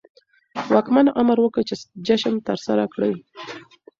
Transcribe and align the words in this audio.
واکمن 0.71 1.07
امر 1.19 1.37
وکړ 1.41 1.61
چې 1.69 1.75
جشن 2.07 2.35
ترسره 2.47 2.85
کړي. 2.93 3.13